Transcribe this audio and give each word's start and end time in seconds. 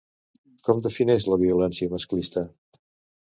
Com 0.67 0.79
defineixen 0.85 1.33
la 1.33 1.37
violència 1.43 1.91
masclista? 1.97 2.45